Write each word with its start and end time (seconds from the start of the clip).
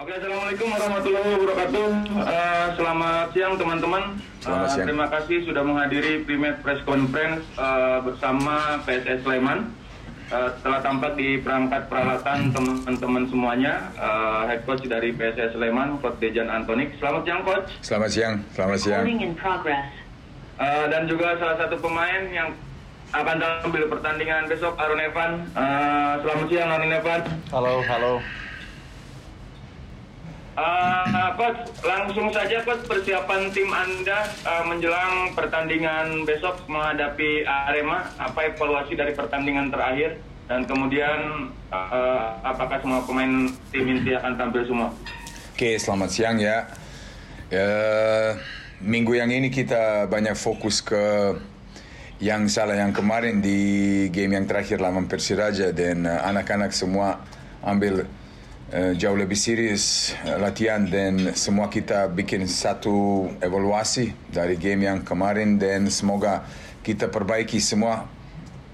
Oke, 0.00 0.16
assalamualaikum 0.16 0.68
warahmatullahi 0.72 1.28
wabarakatuh. 1.36 1.86
Uh, 2.24 2.66
selamat 2.72 3.26
siang 3.36 3.54
teman-teman. 3.60 4.02
Selamat 4.40 4.64
Uh, 4.64 4.72
siang. 4.72 4.86
terima 4.88 5.06
kasih 5.12 5.38
sudah 5.44 5.60
menghadiri 5.60 6.24
Primet 6.24 6.56
Press 6.64 6.80
Conference 6.88 7.44
uh, 7.60 8.00
bersama 8.00 8.80
PSS 8.88 9.20
Sleman. 9.20 9.76
Uh, 10.32 10.48
telah 10.64 10.80
tampak 10.80 11.20
di 11.20 11.36
perangkat 11.44 11.84
peralatan 11.92 12.48
teman-teman 12.48 13.28
semuanya, 13.28 13.92
uh, 14.00 14.48
head 14.48 14.64
coach 14.64 14.80
dari 14.88 15.12
PSS 15.12 15.52
Sleman, 15.52 16.00
Coach 16.00 16.16
Dejan 16.16 16.48
Antonik. 16.48 16.96
Selamat 16.96 17.22
siang, 17.28 17.40
coach. 17.44 17.68
Selamat 17.84 18.10
siang, 18.14 18.34
selamat 18.56 18.78
siang. 18.80 19.04
Recording 19.04 19.20
in 19.20 19.32
progress. 19.36 19.84
Uh, 20.56 20.88
dan 20.88 21.04
juga 21.12 21.36
salah 21.36 21.60
satu 21.60 21.76
pemain 21.76 22.24
yang 22.32 22.48
akan 23.12 23.36
tampil 23.36 23.84
pertandingan 23.84 24.48
besok, 24.48 24.80
Aaron 24.80 25.02
Evan. 25.02 25.44
Uh, 25.52 26.24
selamat 26.24 26.46
siang, 26.48 26.68
Aaron 26.72 26.88
Evan. 26.88 27.20
Halo, 27.52 27.84
halo. 27.84 28.12
Uh, 30.60 31.32
coach, 31.40 31.56
langsung 31.80 32.28
saja 32.36 32.60
coach 32.60 32.84
persiapan 32.84 33.48
tim 33.48 33.72
Anda 33.72 34.28
uh, 34.44 34.68
menjelang 34.68 35.32
pertandingan 35.32 36.28
besok 36.28 36.68
menghadapi 36.68 37.48
Arema. 37.48 38.12
Apa 38.20 38.52
evaluasi 38.52 38.92
dari 38.92 39.16
pertandingan 39.16 39.72
terakhir 39.72 40.20
dan 40.52 40.68
kemudian 40.68 41.48
uh, 41.72 42.44
apakah 42.44 42.76
semua 42.84 43.00
pemain 43.08 43.48
tim 43.72 43.88
inti 43.88 44.12
akan 44.12 44.36
tampil 44.36 44.68
semua? 44.68 44.92
Oke, 45.56 45.80
selamat 45.80 46.10
siang 46.12 46.36
ya. 46.36 46.68
Ya, 47.48 47.68
minggu 48.84 49.16
yang 49.16 49.32
ini 49.32 49.48
kita 49.48 50.12
banyak 50.12 50.36
fokus 50.36 50.84
ke 50.84 51.40
yang 52.20 52.52
salah 52.52 52.76
yang 52.76 52.92
kemarin 52.92 53.40
di 53.40 54.12
game 54.12 54.36
yang 54.36 54.44
terakhir 54.44 54.76
lawan 54.76 55.08
Persiraja 55.08 55.72
dan 55.72 56.04
uh, 56.04 56.20
anak-anak 56.28 56.76
semua 56.76 57.16
ambil 57.64 58.04
uh, 58.04 58.19
jauh 58.94 59.18
lebih 59.18 59.34
serius 59.34 60.14
uh, 60.22 60.38
latihan 60.38 60.86
dan 60.86 61.34
semua 61.34 61.66
kita 61.66 62.06
bikin 62.06 62.46
satu 62.46 63.26
evaluasi 63.42 64.14
dari 64.30 64.54
game 64.54 64.86
yang 64.86 65.02
kemarin 65.02 65.58
dan 65.58 65.90
semoga 65.90 66.46
kita 66.86 67.10
perbaiki 67.10 67.58
semua 67.58 68.06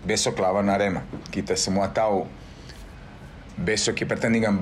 besok 0.04 0.44
lawan 0.44 0.68
Arema. 0.68 1.00
Kita 1.32 1.56
semua 1.56 1.88
tahu 1.96 2.28
besok 3.56 4.04
pertandingan 4.04 4.60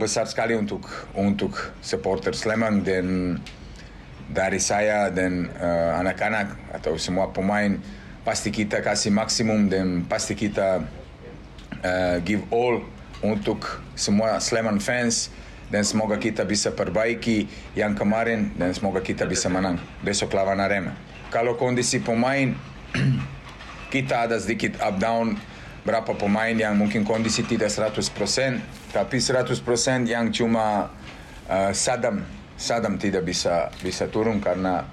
besar 0.00 0.24
sekali 0.24 0.56
untuk 0.56 0.88
untuk 1.12 1.76
supporter 1.84 2.32
Sleman 2.32 2.80
dan 2.80 3.36
dari 4.24 4.56
saya 4.56 5.12
dan 5.12 5.52
uh, 5.52 6.00
anak-anak 6.00 6.80
atau 6.80 6.96
semua 6.96 7.28
pemain 7.28 7.76
pasti 8.24 8.48
kita 8.48 8.80
kasih 8.80 9.12
maksimum 9.12 9.68
dan 9.68 10.08
pasti 10.08 10.32
kita 10.32 10.80
uh, 11.84 12.16
give 12.24 12.40
all 12.48 12.80
untuk 13.20 13.80
semua 13.96 14.40
Sleman 14.40 14.80
fans 14.80 15.28
dan 15.68 15.84
semoga 15.86 16.16
kita 16.24 16.44
bisa 16.44 16.72
perbaiki 16.72 17.46
yang 17.76 17.94
kemarin 17.94 18.52
dan 18.56 18.72
semoga 18.72 19.00
kita 19.00 19.24
bisa 19.28 19.48
menang 19.52 19.78
besok 20.04 20.34
lawan 20.34 20.60
Arema. 20.60 20.96
Kalau 21.30 21.54
kondisi 21.54 22.02
pemain 22.02 22.52
kita 23.94 24.30
ada 24.30 24.36
sedikit 24.38 24.78
up 24.82 24.98
down 24.98 25.38
berapa 25.80 26.12
pemain 26.12 26.52
yang 26.52 26.76
mungkin 26.76 27.08
kondisi 27.08 27.40
tidak 27.42 27.72
100% 27.72 28.04
tapi 28.92 29.16
100% 29.16 29.56
yang 30.04 30.28
cuma 30.28 30.92
uh, 31.48 31.72
Sadam 31.72 32.20
Sadam 32.60 33.00
tidak 33.00 33.24
bisa 33.24 33.72
bisa 33.80 34.04
turun 34.12 34.36
karena 34.44 34.84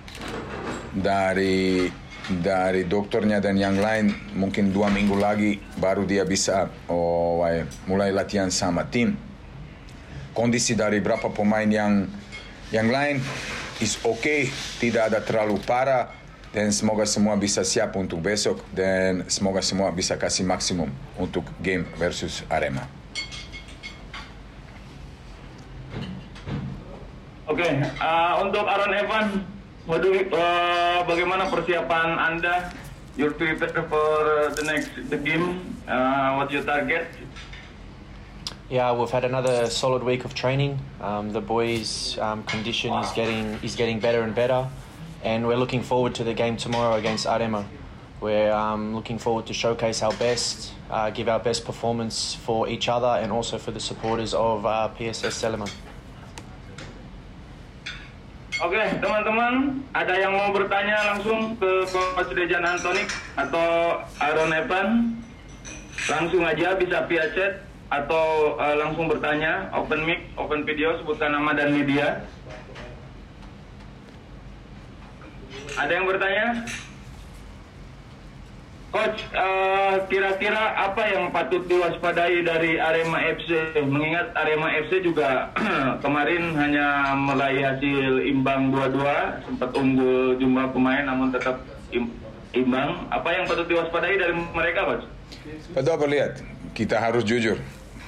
dari 0.95 1.91
dari 2.28 2.83
dokternya 2.83 3.39
dan 3.39 3.56
yang 3.56 3.80
lain 3.80 4.11
mungkin 4.36 4.75
dua 4.75 4.92
minggu 4.92 5.16
lagi 5.16 5.59
baru 5.80 6.03
dia 6.03 6.28
bisa 6.28 6.67
oh, 6.92 7.39
mulai 7.88 8.11
latihan 8.11 8.52
sama 8.52 8.84
tim 8.84 9.16
kondisi 10.36 10.75
dari 10.75 11.00
berapa 11.00 11.31
pemain 11.31 11.66
yang 11.66 12.06
yang 12.69 12.92
lain 12.92 13.23
is 13.80 13.95
okay 14.03 14.52
tidak 14.84 15.14
ada 15.14 15.19
terlalu 15.23 15.56
parah 15.64 16.11
dan 16.52 16.72
semoga 16.72 17.03
semua 17.06 17.36
bisa 17.36 17.61
siap 17.61 17.95
untuk 17.95 18.23
besok 18.23 18.63
dan 18.74 19.28
semoga 19.28 19.59
semua 19.62 19.91
bisa 19.91 20.16
kasih 20.16 20.47
maksimum 20.47 20.90
untuk 21.19 21.44
game 21.59 21.85
versus 22.00 22.41
Arema. 22.47 22.88
Oke, 27.47 27.63
uh, 28.03 28.34
untuk 28.44 28.68
Aaron 28.68 28.91
Evan, 28.91 29.28
waduh, 29.88 30.28
uh, 30.36 31.03
bagaimana 31.08 31.48
persiapan 31.48 32.20
Anda? 32.20 32.75
You're 33.16 33.31
prepared 33.31 33.88
for 33.90 34.52
the 34.53 34.62
next 34.62 34.92
the 35.09 35.18
game. 35.18 35.74
Uh, 35.88 36.36
what's 36.38 36.53
your 36.53 36.64
target? 36.64 37.08
Yeah, 38.70 38.92
we've 38.94 39.09
had 39.09 39.24
another 39.24 39.72
solid 39.72 40.03
week 40.03 40.25
of 40.25 40.36
training. 40.36 40.78
Um, 41.00 41.31
the 41.31 41.42
boys' 41.42 42.20
um, 42.20 42.44
condition 42.44 42.94
is 43.00 43.09
getting 43.16 43.58
is 43.64 43.75
getting 43.75 44.00
better 44.00 44.22
and 44.22 44.36
better, 44.36 44.68
and 45.24 45.48
we're 45.48 45.58
looking 45.58 45.81
forward 45.81 46.14
to 46.16 46.24
the 46.24 46.36
game 46.36 46.58
tomorrow 46.58 47.00
against 47.00 47.25
Arema. 47.25 47.66
We're 48.19 48.52
um, 48.52 48.94
looking 48.94 49.18
forward 49.18 49.46
to 49.48 49.54
showcase 49.54 50.04
our 50.04 50.14
best, 50.19 50.74
uh, 50.92 51.09
give 51.12 51.30
our 51.30 51.40
best 51.40 51.66
performance 51.66 52.34
for 52.34 52.68
each 52.68 52.90
other, 52.90 53.18
and 53.24 53.31
also 53.31 53.58
for 53.58 53.72
the 53.72 53.80
supporters 53.80 54.34
of 54.34 54.66
uh, 54.66 54.90
PSS 54.90 55.42
Seleman. 55.42 55.72
Oke, 58.57 58.81
teman-teman, 58.97 59.85
ada 59.94 60.18
yang 60.18 60.34
mau 60.34 60.50
bertanya 60.50 61.13
langsung 61.13 61.53
ke 61.62 61.85
Coach 61.94 62.34
Dejan 62.34 62.66
Antonik 62.66 63.06
atau 63.38 64.01
Aaron 64.18 64.50
Evan? 64.50 65.13
Langsung 66.09 66.41
aja 66.41 66.73
bisa 66.73 67.06
via 67.06 67.29
chat 67.38 67.62
atau 67.94 68.57
uh, 68.57 68.75
langsung 68.81 69.06
bertanya, 69.13 69.69
open 69.78 70.01
mic, 70.09 70.25
open 70.41 70.66
video, 70.66 70.97
sebutkan 70.97 71.38
nama 71.38 71.53
dan 71.53 71.69
media. 71.69 72.25
Ada 75.78 75.91
yang 75.94 76.09
bertanya? 76.09 76.66
Coach, 78.97 79.22
eh, 79.30 79.96
kira-kira 80.09 80.58
apa 80.74 81.06
yang 81.06 81.30
patut 81.30 81.69
diwaspadai 81.69 82.41
dari 82.41 82.81
Arema 82.81 83.22
FC? 83.30 83.78
Mengingat 83.85 84.34
Arema 84.34 84.74
FC 84.74 85.06
juga 85.06 85.53
kemarin 86.03 86.58
hanya 86.58 87.13
meraih 87.13 87.62
hasil 87.62 88.25
imbang 88.25 88.74
2-2, 88.74 88.97
sempat 89.46 89.69
unggul 89.78 90.34
jumlah 90.41 90.74
pemain 90.74 91.06
namun 91.06 91.30
tetap 91.30 91.62
im- 91.94 92.09
imbang. 92.57 93.06
Apa 93.13 93.38
yang 93.38 93.46
patut 93.46 93.69
diwaspadai 93.69 94.18
dari 94.18 94.34
mereka, 94.34 94.90
Coach? 94.90 95.06
Coba 95.78 96.06
lihat, 96.09 96.41
kita 96.74 96.97
harus 96.97 97.22
jujur. 97.22 97.62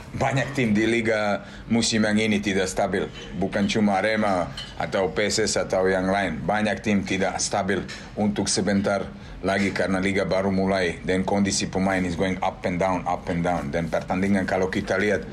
Banyak 0.09 0.57
tim 0.57 0.73
di 0.73 0.89
liga 0.89 1.45
musim 1.69 2.01
yang 2.01 2.17
ini 2.17 2.41
tidak 2.41 2.65
stabil. 2.65 3.05
Bukan 3.37 3.69
cuma 3.69 4.01
Arema 4.01 4.49
atau 4.81 5.13
PSS 5.13 5.69
atau 5.69 5.85
yang 5.85 6.09
lain. 6.09 6.41
Banyak 6.41 6.81
tim 6.81 7.05
tidak 7.05 7.37
stabil 7.37 7.85
untuk 8.17 8.49
sebentar 8.49 9.05
lagi 9.45 9.69
karena 9.71 10.01
liga 10.01 10.25
baru 10.25 10.49
mulai 10.49 10.99
dan 11.05 11.21
kondisi 11.21 11.69
pemain 11.69 12.01
is 12.01 12.17
going 12.17 12.41
up 12.41 12.65
and 12.65 12.81
down, 12.81 13.05
up 13.05 13.29
and 13.29 13.45
down. 13.45 13.69
Dan 13.69 13.87
pertandingan 13.87 14.49
kalau 14.49 14.73
kita 14.73 14.97
lihat 14.97 15.29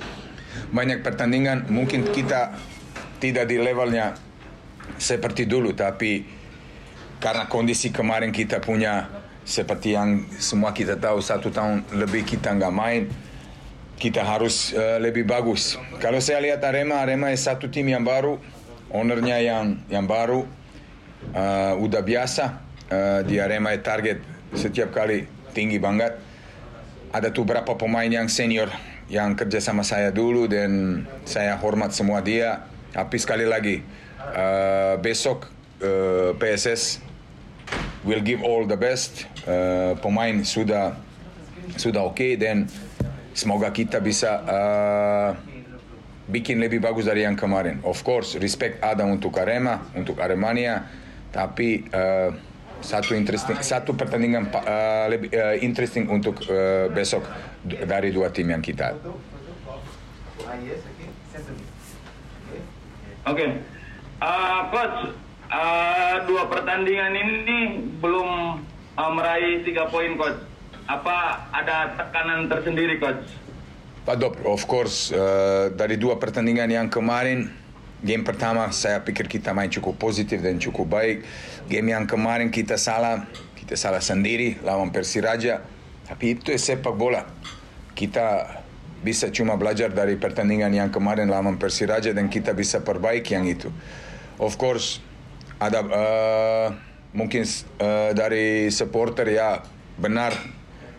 banyak 0.71 1.01
pertandingan 1.01 1.69
mungkin 1.73 2.05
kita 2.13 2.57
tidak 3.17 3.49
di 3.49 3.57
levelnya 3.57 4.17
seperti 4.97 5.49
dulu 5.49 5.73
tapi 5.73 6.25
karena 7.17 7.49
kondisi 7.49 7.91
kemarin 7.91 8.33
kita 8.33 8.61
punya 8.61 9.09
seperti 9.47 9.95
yang 9.95 10.27
semua 10.37 10.75
kita 10.75 10.99
tahu 10.99 11.23
satu 11.23 11.49
tahun 11.55 11.87
lebih 11.95 12.27
kita 12.27 12.53
nggak 12.57 12.75
main 12.75 13.03
kita 13.97 14.21
harus 14.21 14.77
eh, 14.77 15.01
lebih 15.01 15.25
bagus. 15.25 15.81
Kalau 15.99 16.21
saya 16.21 16.41
lihat 16.45 16.61
Arema 16.61 17.01
Arema 17.01 17.33
is 17.33 17.41
satu 17.41 17.73
tim 17.73 17.89
yang 17.89 18.05
baru 18.05 18.37
ownernya 18.93 19.41
yang 19.41 19.81
yang 19.89 20.05
baru 20.05 20.45
eh, 21.33 21.75
udah 21.81 22.03
biasa 22.05 22.45
eh, 22.93 23.21
di 23.25 23.41
Arema 23.41 23.73
target. 23.81 24.21
Setiap 24.53 24.93
kali 24.93 25.25
tinggi 25.57 25.81
banget. 25.81 26.17
Ada 27.11 27.33
tuh 27.33 27.49
berapa 27.49 27.73
pemain 27.81 28.09
yang 28.09 28.29
senior 28.29 28.69
yang 29.09 29.33
kerja 29.33 29.63
sama 29.63 29.81
saya 29.87 30.13
dulu 30.13 30.45
dan 30.45 31.03
saya 31.25 31.57
hormat 31.57 31.97
semua 31.97 32.21
dia. 32.21 32.69
Tapi 32.93 33.17
sekali 33.21 33.45
lagi 33.45 33.85
besok 35.05 35.49
PSS 36.41 37.05
will 38.05 38.25
give 38.25 38.41
all 38.45 38.65
the 38.69 38.77
best. 38.77 39.29
Pemain 40.01 40.45
sudah 40.45 40.97
sudah 41.77 42.09
oke 42.09 42.37
dan 42.41 42.69
semoga 43.37 43.69
kita 43.69 44.01
bisa 44.01 44.41
eh, 44.49 45.31
bikin 46.33 46.57
lebih 46.57 46.81
bagus 46.81 47.05
dari 47.05 47.29
yang 47.29 47.37
kemarin. 47.37 47.85
Of 47.85 48.01
course 48.01 48.41
respect 48.41 48.81
ada 48.81 49.05
untuk 49.05 49.37
Arema 49.37 49.93
untuk 49.93 50.17
Aremania 50.17 50.89
tapi 51.29 51.85
eh, 51.85 52.31
satu 52.81 53.13
interesting 53.13 53.61
satu 53.61 53.93
pertandingan 53.93 54.49
eh, 54.49 55.07
lebih 55.13 55.29
eh, 55.29 55.57
interesting 55.61 56.09
untuk 56.09 56.41
eh, 56.49 56.89
besok 56.89 57.29
dari 57.63 58.09
dua 58.09 58.33
tim 58.33 58.49
yang 58.49 58.65
kita. 58.65 58.97
Oke, 63.27 63.47
Eh, 64.17 64.61
Coach, 64.73 65.13
eh, 65.53 66.17
dua 66.25 66.49
pertandingan 66.49 67.13
ini 67.13 67.59
belum 68.01 68.57
eh, 68.97 69.11
meraih 69.13 69.61
tiga 69.61 69.93
poin, 69.93 70.17
Coach. 70.17 70.41
Apa 70.87 71.51
ada 71.51 71.99
tekanan 71.99 72.47
tersendiri, 72.47 73.03
Coach? 73.03 73.27
Pak 74.07 74.17
Dop, 74.23 74.39
of 74.47 74.63
course, 74.71 75.11
uh, 75.11 75.75
dari 75.75 75.99
dua 75.99 76.15
pertandingan 76.15 76.71
yang 76.71 76.87
kemarin, 76.87 77.51
game 78.07 78.23
pertama 78.23 78.71
saya 78.71 79.03
pikir 79.03 79.27
kita 79.27 79.51
main 79.51 79.67
cukup 79.67 79.99
positif 79.99 80.39
dan 80.39 80.63
cukup 80.63 80.87
baik. 80.87 81.27
Game 81.67 81.91
yang 81.91 82.07
kemarin 82.07 82.55
kita 82.55 82.79
salah, 82.79 83.27
kita 83.59 83.75
salah 83.75 83.99
sendiri 83.99 84.63
lawan 84.63 84.95
Persiraja. 84.95 85.67
Tapi 86.07 86.39
itu 86.39 86.55
sepak 86.55 86.95
bola. 86.95 87.27
Kita 87.99 88.63
bisa 89.03 89.27
cuma 89.35 89.59
belajar 89.59 89.91
dari 89.91 90.15
pertandingan 90.15 90.71
yang 90.71 90.95
kemarin 90.95 91.27
lawan 91.27 91.59
Persiraja 91.59 92.15
dan 92.15 92.31
kita 92.31 92.55
bisa 92.55 92.87
perbaiki 92.87 93.35
yang 93.35 93.51
itu. 93.51 93.75
Of 94.39 94.55
course, 94.55 95.03
ada 95.59 95.83
uh, 95.83 96.69
mungkin 97.11 97.43
uh, 97.83 98.15
dari 98.15 98.71
supporter 98.71 99.27
ya 99.35 99.67
benar 99.99 100.31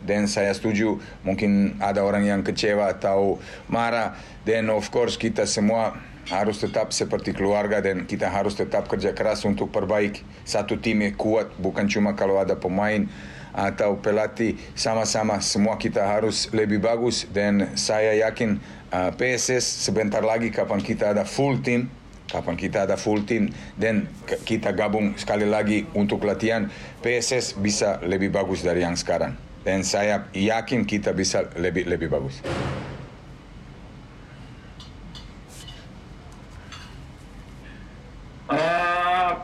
dan 0.04 0.30
saya 0.30 0.54
setuju 0.54 1.00
mungkin 1.24 1.78
ada 1.82 2.04
orang 2.04 2.28
yang 2.28 2.42
kecewa 2.44 2.94
atau 2.94 3.42
marah. 3.72 4.18
Dan 4.44 4.72
of 4.72 4.88
course 4.94 5.20
kita 5.20 5.44
semua 5.44 5.98
harus 6.28 6.60
tetap 6.60 6.92
seperti 6.92 7.32
keluarga 7.32 7.80
dan 7.80 8.04
kita 8.04 8.28
harus 8.28 8.56
tetap 8.56 8.92
kerja 8.92 9.16
keras 9.16 9.48
untuk 9.48 9.72
perbaiki 9.72 10.24
satu 10.44 10.76
tim 10.80 11.04
yang 11.04 11.16
kuat. 11.16 11.48
Bukan 11.60 11.88
cuma 11.88 12.14
kalau 12.14 12.40
ada 12.40 12.56
pemain 12.56 13.08
atau 13.56 13.98
pelatih. 13.98 14.60
Sama-sama 14.78 15.40
semua 15.42 15.80
kita 15.80 16.04
harus 16.04 16.52
lebih 16.52 16.84
bagus. 16.84 17.26
Dan 17.32 17.74
saya 17.80 18.14
yakin 18.28 18.60
uh, 18.92 19.12
PSS 19.16 19.64
sebentar 19.88 20.22
lagi 20.22 20.52
kapan 20.52 20.84
kita 20.84 21.16
ada 21.16 21.24
full 21.24 21.60
team 21.64 21.90
kapan 22.28 22.60
kita 22.60 22.84
ada 22.84 23.00
full 23.00 23.24
team 23.24 23.56
dan 23.80 24.12
kita 24.44 24.76
gabung 24.76 25.16
sekali 25.16 25.48
lagi 25.48 25.88
untuk 25.96 26.28
latihan 26.28 26.68
PSS 27.00 27.56
bisa 27.56 28.04
lebih 28.04 28.36
bagus 28.36 28.62
dari 28.68 28.84
yang 28.84 29.00
sekarang 29.00 29.47
dan 29.68 29.84
saya 29.84 30.32
yakin 30.32 30.88
kita 30.88 31.12
bisa 31.12 31.44
lebih 31.60 31.84
lebih 31.92 32.08
bagus. 32.08 32.40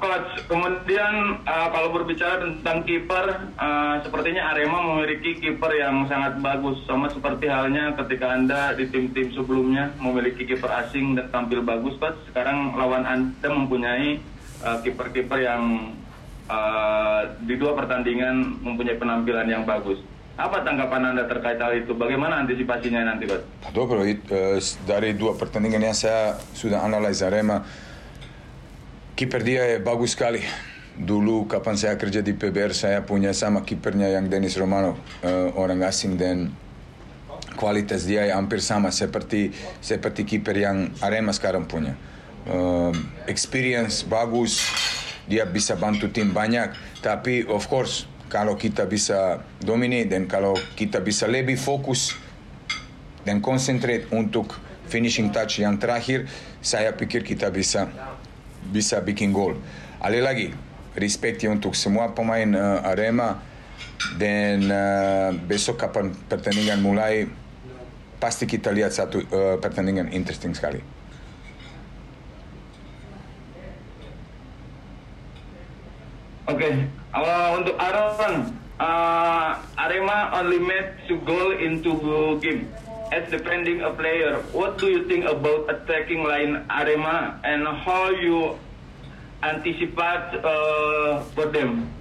Coach, 0.03 0.35
kemudian 0.51 1.39
uh, 1.47 1.67
kalau 1.71 1.95
berbicara 1.95 2.43
tentang 2.43 2.83
kiper, 2.83 3.55
uh, 3.55 4.03
sepertinya 4.03 4.51
Arema 4.51 4.83
memiliki 4.83 5.39
kiper 5.39 5.71
yang 5.79 6.03
sangat 6.11 6.43
bagus, 6.43 6.83
sama 6.83 7.07
seperti 7.07 7.47
halnya 7.47 7.95
ketika 7.95 8.35
anda 8.35 8.75
di 8.75 8.91
tim-tim 8.91 9.31
sebelumnya 9.31 9.95
memiliki 10.03 10.43
kiper 10.43 10.67
asing 10.83 11.15
dan 11.15 11.31
tampil 11.31 11.63
bagus, 11.63 11.95
coach. 12.03 12.19
Sekarang 12.27 12.75
lawan 12.75 13.07
anda 13.07 13.47
mempunyai 13.47 14.19
kiper-kiper 14.83 15.39
uh, 15.39 15.43
yang 15.43 15.63
uh, 16.51 17.21
di 17.47 17.55
dua 17.55 17.71
pertandingan 17.71 18.59
mempunyai 18.59 18.99
penampilan 18.99 19.47
yang 19.47 19.63
bagus. 19.63 20.03
Apa 20.33 20.65
tanggapan 20.65 21.13
Anda 21.13 21.29
terkait 21.29 21.61
hal 21.61 21.85
itu? 21.85 21.93
Bagaimana 21.93 22.41
antisipasinya 22.41 23.05
nanti, 23.05 23.29
Coach? 23.29 23.45
Dobro, 23.69 24.01
dari 24.89 25.13
dua 25.13 25.37
pertandingan 25.37 25.93
yang 25.93 25.93
saya 25.93 26.41
sudah 26.57 26.81
analis 26.81 27.21
Arema, 27.21 27.61
kiper 29.13 29.45
dia 29.45 29.77
ya 29.77 29.77
bagus 29.77 30.17
sekali. 30.17 30.41
Dulu 30.97 31.45
kapan 31.45 31.77
saya 31.77 31.95
kerja 32.01 32.25
di 32.25 32.33
PBR 32.33 32.73
saya 32.73 33.05
punya 33.05 33.29
sama 33.33 33.61
kipernya 33.61 34.09
yang 34.13 34.29
Dennis 34.29 34.57
Romano 34.57 34.97
uh, 35.21 35.53
orang 35.53 35.81
asing 35.85 36.17
dan 36.17 36.53
kualitas 37.53 38.09
dia 38.09 38.25
ya 38.25 38.37
hampir 38.37 38.57
sama 38.57 38.89
seperti 38.89 39.53
seperti 39.81 40.25
kiper 40.25 40.57
yang 40.57 40.89
Arema 41.01 41.29
sekarang 41.29 41.69
punya. 41.69 41.93
Experience 43.29 44.03
bagus, 44.03 44.65
dia 45.29 45.45
bisa 45.45 45.77
bantu 45.77 46.09
tim 46.09 46.33
banyak, 46.35 46.73
tapi 46.99 47.45
of 47.47 47.69
course 47.69 48.09
kalau 48.33 48.57
kita 48.57 48.89
bisa 48.89 49.45
dominate 49.61 50.09
dan 50.09 50.25
kalau 50.25 50.57
kita 50.73 50.97
bisa 51.05 51.29
lebih 51.29 51.53
fokus 51.53 52.17
dan 53.21 53.45
concentrate 53.45 54.09
untuk 54.09 54.57
finishing 54.89 55.29
touch 55.29 55.61
yang 55.61 55.77
terakhir, 55.77 56.25
saya 56.57 56.97
pikir 56.97 57.21
kita 57.21 57.53
bisa 57.53 57.93
bisa 58.73 58.97
bikin 59.05 59.29
gol. 59.29 59.61
Ali 60.01 60.17
lagi, 60.17 60.49
respect 60.97 61.45
untuk 61.45 61.77
semua 61.77 62.17
pemain 62.17 62.49
uh, 62.57 62.89
Arema 62.89 63.37
dan 64.17 64.65
uh, 64.65 65.29
besok 65.45 65.77
kapan 65.77 66.09
pertandingan 66.25 66.81
mulai 66.81 67.29
pasti 68.17 68.49
kita 68.49 68.73
lihat 68.73 68.97
satu 68.97 69.21
uh, 69.29 69.55
pertandingan 69.61 70.09
interesting 70.09 70.57
sekali. 70.57 70.81
Okay. 76.47 76.87
uh, 77.13 77.57
untuk 77.57 77.75
Aaron, 77.79 78.57
uh, 78.79 79.59
Arema 79.77 80.33
only 80.33 80.59
made 80.59 80.91
two 81.07 81.19
goal 81.23 81.51
in 81.55 81.83
two 81.83 81.95
game. 82.41 82.67
As 83.13 83.29
defending 83.29 83.85
a 83.85 83.93
player, 83.93 84.41
what 84.57 84.81
do 84.81 84.89
you 84.89 85.05
think 85.05 85.25
about 85.25 85.69
attacking 85.69 86.25
line 86.25 86.65
Arema 86.65 87.37
and 87.45 87.67
how 87.67 88.09
you 88.09 88.57
anticipate 89.43 90.41
uh, 90.41 91.21
for 91.37 91.45
them? 91.45 91.93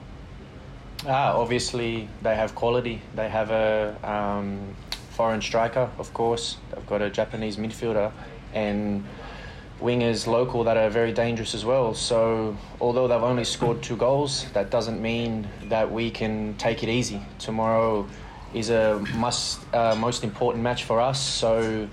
Ah, 1.04 1.34
obviously 1.36 2.08
they 2.22 2.34
have 2.34 2.54
quality. 2.54 3.02
They 3.14 3.28
have 3.28 3.50
a 3.50 3.92
um, 4.00 4.72
foreign 5.10 5.42
striker, 5.42 5.90
of 5.98 6.14
course. 6.14 6.56
They've 6.70 6.86
got 6.86 7.02
a 7.02 7.10
Japanese 7.10 7.56
midfielder, 7.58 8.12
and 8.54 9.04
wingers 9.82 10.26
local 10.26 10.64
that 10.64 10.76
are 10.76 10.88
very 10.88 11.12
dangerous 11.12 11.55
as 11.55 11.64
well. 11.64 11.94
So 11.94 12.56
although 12.81 13.08
they've 13.08 13.23
only 13.23 13.44
scored 13.44 13.82
two 13.82 13.96
goals, 13.96 14.46
that 14.52 14.70
doesn't 14.70 15.00
mean 15.00 15.49
that 15.64 15.90
we 15.90 16.11
can 16.11 16.55
take 16.56 16.82
it 16.82 16.88
easy. 16.88 17.20
Tomorrow 17.38 18.06
is 18.55 18.70
a 18.70 18.99
must 19.17 19.61
uh, 19.75 19.94
most 19.96 20.25
important 20.25 20.62
match 20.62 20.84
for 20.84 21.00
us. 21.00 21.20
So 21.20 21.88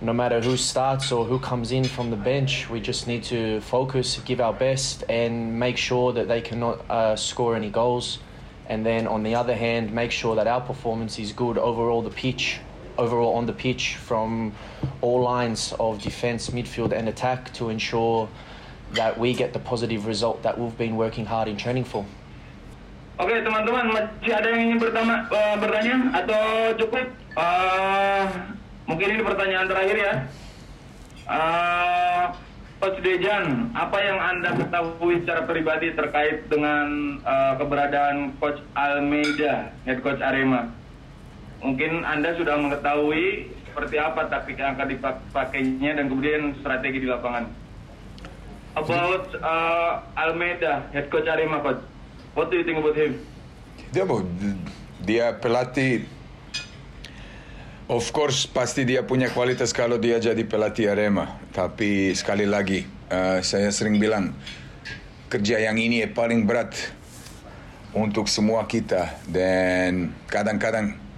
no 0.00 0.12
matter 0.12 0.40
who 0.40 0.56
starts 0.56 1.12
or 1.12 1.24
who 1.24 1.38
comes 1.38 1.72
in 1.72 1.84
from 1.84 2.10
the 2.10 2.16
bench, 2.16 2.70
we 2.70 2.80
just 2.80 3.06
need 3.06 3.22
to 3.24 3.60
focus, 3.60 4.18
give 4.24 4.40
our 4.40 4.54
best, 4.54 5.04
and 5.08 5.58
make 5.58 5.76
sure 5.76 6.12
that 6.12 6.26
they 6.26 6.40
cannot 6.40 6.90
uh, 6.90 7.16
score 7.16 7.54
any 7.54 7.70
goals. 7.70 8.18
And 8.66 8.86
then 8.86 9.06
on 9.06 9.22
the 9.24 9.34
other 9.34 9.54
hand, 9.54 9.92
make 9.92 10.12
sure 10.12 10.36
that 10.36 10.46
our 10.46 10.60
performance 10.60 11.18
is 11.18 11.32
good 11.32 11.58
overall 11.58 12.02
the 12.02 12.10
pitch 12.10 12.60
overall 13.00 13.32
on 13.34 13.48
the 13.48 13.56
pitch 13.56 13.96
from 13.96 14.52
all 15.00 15.24
lines 15.24 15.72
of 15.80 16.00
defence, 16.02 16.50
midfield, 16.52 16.92
and 16.92 17.08
attack 17.08 17.52
to 17.56 17.72
ensure 17.72 18.28
that 18.92 19.16
we 19.16 19.32
get 19.32 19.52
the 19.52 19.58
positive 19.58 20.04
result 20.04 20.42
that 20.42 20.54
we've 20.58 20.76
been 20.76 20.96
working 20.96 21.24
hard 21.24 21.48
in 21.48 21.56
training 21.56 21.84
for. 21.84 22.04
Oke 23.20 23.36
okay, 23.36 23.44
teman-teman 23.44 23.92
masih 23.92 24.32
ada 24.32 24.48
yang 24.48 24.62
ingin 24.64 24.78
bertanya, 24.80 25.16
uh, 25.28 25.56
bertanya 25.60 25.96
atau 26.24 26.44
cukup? 26.80 27.06
Uh, 27.36 28.24
mungkin 28.88 29.06
ini 29.16 29.22
pertanyaan 29.24 29.66
terakhir 29.68 29.96
ya. 29.96 30.14
Uh, 31.28 32.24
Coach 32.80 32.96
Dejan, 33.04 33.76
apa 33.76 34.00
yang 34.00 34.16
anda 34.16 34.56
ketahui 34.56 35.20
secara 35.20 35.44
pribadi 35.44 35.92
terkait 35.92 36.48
dengan 36.48 37.20
uh, 37.20 37.60
keberadaan 37.60 38.40
Coach 38.40 38.64
Almeida, 38.72 39.68
head 39.84 40.00
coach 40.00 40.24
Arema? 40.24 40.79
Mungkin 41.60 42.02
Anda 42.04 42.34
sudah 42.36 42.56
mengetahui 42.56 43.52
seperti 43.70 43.96
apa 44.02 44.26
taktik 44.26 44.58
yang 44.58 44.74
akan 44.74 44.88
dipakainya 44.90 45.90
dan 45.94 46.04
kemudian 46.10 46.58
strategi 46.58 47.06
di 47.06 47.08
lapangan. 47.08 47.46
About 48.74 49.34
uh, 49.38 50.02
Almeida, 50.18 50.90
head 50.90 51.10
coach 51.10 51.26
Arema 51.26 51.62
coach, 51.62 51.82
what 52.34 52.50
do 52.50 52.58
you 52.58 52.64
think 52.66 52.78
about 52.78 52.98
him? 52.98 53.18
Dia 53.94 54.06
dia 55.02 55.26
pelatih. 55.38 56.06
Of 57.90 58.14
course 58.14 58.46
pasti 58.46 58.86
dia 58.86 59.02
punya 59.02 59.26
kualitas 59.34 59.74
kalau 59.74 59.98
dia 59.98 60.22
jadi 60.22 60.46
pelatih 60.46 60.94
Arema. 60.94 61.42
Tapi 61.50 62.14
sekali 62.14 62.46
lagi 62.46 62.86
uh, 63.10 63.42
saya 63.42 63.74
sering 63.74 63.98
bilang 63.98 64.30
kerja 65.26 65.58
yang 65.58 65.74
ini 65.78 66.06
paling 66.06 66.46
berat 66.46 66.74
untuk 67.90 68.30
semua 68.30 68.66
kita 68.70 69.18
dan 69.26 70.14
kadang-kadang 70.30 71.09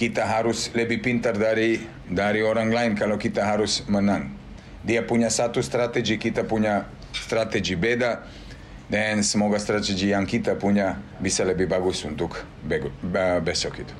kita 0.00 0.24
harus 0.24 0.72
lebih 0.72 1.04
pintar 1.04 1.36
dari 1.36 1.76
dari 2.08 2.40
orang 2.40 2.72
lain 2.72 2.96
kalau 2.96 3.20
kita 3.20 3.44
harus 3.44 3.84
menang. 3.84 4.32
Dia 4.80 5.04
punya 5.04 5.28
satu 5.28 5.60
strategi, 5.60 6.16
kita 6.16 6.48
punya 6.48 6.88
strategi 7.12 7.76
beda 7.76 8.24
dan 8.88 9.20
semoga 9.20 9.60
strategi 9.60 10.08
yang 10.08 10.24
kita 10.24 10.56
punya 10.56 10.96
bisa 11.20 11.44
lebih 11.44 11.68
bagus 11.68 12.00
untuk 12.08 12.32
besok 13.44 13.84
itu. 13.84 13.94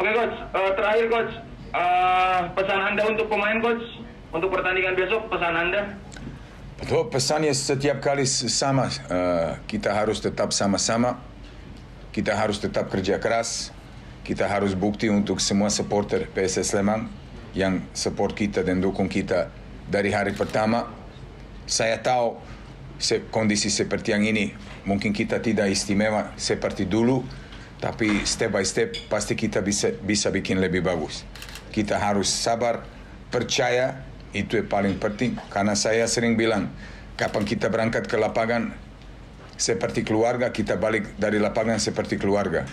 Oke 0.00 0.10
coach, 0.16 0.36
uh, 0.56 0.72
terakhir 0.80 1.06
coach, 1.12 1.32
uh, 1.76 2.40
pesan 2.56 2.80
anda 2.88 3.02
untuk 3.04 3.28
pemain 3.28 3.60
coach 3.60 3.84
untuk 4.32 4.48
pertandingan 4.48 4.96
besok 4.96 5.28
pesan 5.28 5.52
anda? 5.60 5.92
Betul, 6.80 7.12
pesannya 7.12 7.52
setiap 7.52 8.00
kali 8.00 8.24
sama. 8.24 8.88
Uh, 9.12 9.60
kita 9.68 9.92
harus 9.92 10.24
tetap 10.24 10.56
sama-sama. 10.56 11.20
Kita 12.16 12.32
harus 12.32 12.56
tetap 12.56 12.88
kerja 12.88 13.20
keras 13.20 13.70
kita 14.22 14.46
harus 14.46 14.78
bukti 14.78 15.10
untuk 15.10 15.42
semua 15.42 15.70
supporter 15.70 16.30
PSS 16.30 16.74
Sleman 16.74 17.10
yang 17.52 17.82
support 17.92 18.38
kita 18.38 18.62
dan 18.62 18.78
dukung 18.78 19.10
kita 19.10 19.50
dari 19.90 20.14
hari 20.14 20.32
pertama. 20.32 20.86
Saya 21.66 21.98
tahu 21.98 22.38
se 23.02 23.26
kondisi 23.34 23.66
seperti 23.66 24.14
yang 24.14 24.22
ini 24.22 24.54
mungkin 24.86 25.10
kita 25.10 25.42
tidak 25.42 25.70
istimewa 25.70 26.30
seperti 26.38 26.86
dulu, 26.86 27.26
tapi 27.82 28.22
step 28.22 28.54
by 28.54 28.62
step 28.62 28.94
pasti 29.10 29.34
kita 29.34 29.58
bisa 29.58 29.90
bisa 29.98 30.30
bikin 30.30 30.62
lebih 30.62 30.86
bagus. 30.86 31.26
kita 31.72 31.96
harus 31.96 32.28
sabar, 32.28 32.84
percaya, 33.32 34.04
itu 34.36 34.60
yang 34.60 34.68
paling 34.68 35.00
penting. 35.00 35.40
Karena 35.48 35.72
saya 35.72 36.04
sering 36.04 36.36
bilang, 36.36 36.68
kapan 37.16 37.48
kita 37.48 37.72
berangkat 37.72 38.04
ke 38.04 38.20
lapangan, 38.20 38.76
seperti 39.56 40.04
keluarga, 40.04 40.52
kita 40.52 40.76
balik 40.76 41.16
dari 41.16 41.40
lapangan 41.40 41.80
seperti 41.80 42.20
keluarga. 42.20 42.68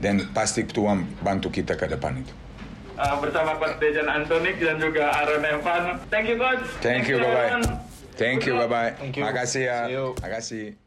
Dan 0.00 0.32
pasti 0.32 0.64
Tuhan 0.66 1.04
bantu 1.20 1.50
kita 1.50 1.74
ke 1.76 1.90
depan 1.90 2.22
itu. 2.22 2.32
Uh, 2.92 3.16
bersama 3.18 3.56
Coach 3.56 3.80
Dejan 3.80 4.06
Antonik 4.06 4.60
dan 4.60 4.76
juga 4.76 5.10
Aaron 5.10 5.42
Evan. 5.42 5.98
Thank 6.12 6.28
you, 6.28 6.36
Coach. 6.36 6.64
Thank 6.84 7.08
you, 7.08 7.16
bye-bye. 7.18 7.64
Thank 8.14 8.44
you, 8.44 8.54
bye-bye. 8.60 8.90
Thank 9.00 9.16
you. 9.16 9.24
Makasih 9.24 9.62
ya. 9.64 9.78
Makasih. 10.20 10.81